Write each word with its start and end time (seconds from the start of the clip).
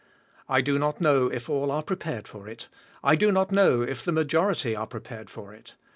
I 0.49 0.61
do 0.61 0.79
not 0.79 0.99
know 0.99 1.27
if 1.27 1.47
all 1.47 1.69
are 1.69 1.83
prepared 1.83 2.27
for 2.27 2.47
it, 2.49 2.69
I 3.03 3.15
do 3.15 3.31
not 3.31 3.51
know 3.51 3.83
if 3.83 4.03
the 4.03 4.11
majority 4.11 4.75
are 4.75 4.87
prepared 4.87 5.29
for 5.29 5.53
it. 5.53 5.75